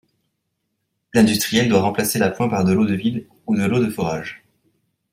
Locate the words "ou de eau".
3.45-3.77